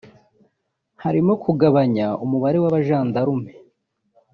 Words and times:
harimo 1.03 1.33
kugabanya 1.43 2.07
umubare 2.23 2.57
w’abajandarume 2.63 3.51